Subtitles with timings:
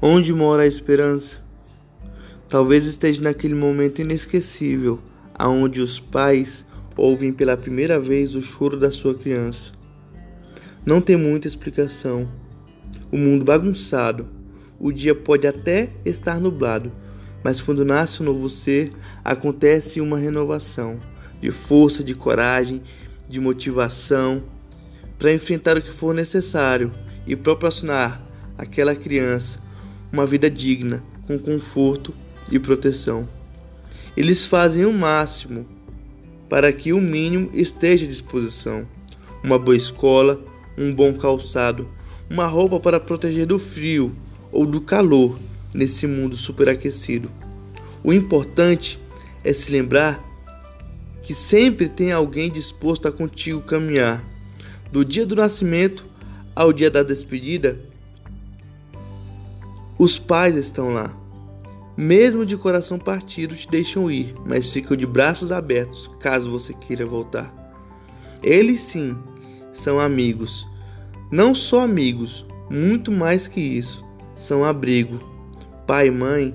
[0.00, 1.38] Onde mora a esperança?
[2.50, 5.00] Talvez esteja naquele momento inesquecível,
[5.34, 9.72] aonde os pais ouvem pela primeira vez o choro da sua criança.
[10.84, 12.28] Não tem muita explicação.
[13.10, 14.28] O mundo bagunçado.
[14.78, 16.92] O dia pode até estar nublado,
[17.42, 18.92] mas quando nasce um novo ser,
[19.24, 20.98] acontece uma renovação
[21.40, 22.82] de força, de coragem,
[23.26, 24.42] de motivação
[25.18, 26.90] para enfrentar o que for necessário
[27.26, 28.22] e proporcionar
[28.58, 29.64] àquela criança
[30.16, 32.14] uma vida digna, com conforto
[32.50, 33.28] e proteção.
[34.16, 35.66] Eles fazem o máximo
[36.48, 38.86] para que o mínimo esteja à disposição:
[39.44, 40.40] uma boa escola,
[40.78, 41.86] um bom calçado,
[42.30, 44.16] uma roupa para proteger do frio
[44.50, 45.38] ou do calor
[45.74, 47.30] nesse mundo superaquecido.
[48.02, 48.98] O importante
[49.44, 50.24] é se lembrar
[51.22, 54.24] que sempre tem alguém disposto a contigo caminhar,
[54.90, 56.06] do dia do nascimento
[56.54, 57.78] ao dia da despedida,
[59.98, 61.16] os pais estão lá.
[61.96, 67.06] Mesmo de coração partido, te deixam ir, mas ficam de braços abertos caso você queira
[67.06, 67.54] voltar.
[68.42, 69.16] Eles sim
[69.72, 70.66] são amigos.
[71.30, 74.04] Não só amigos, muito mais que isso.
[74.34, 75.18] São abrigo.
[75.86, 76.52] Pai e mãe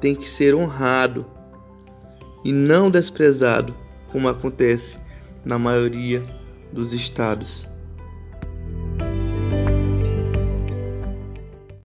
[0.00, 1.24] tem que ser honrado
[2.44, 3.74] e não desprezado,
[4.10, 4.98] como acontece
[5.44, 6.24] na maioria
[6.72, 7.69] dos estados.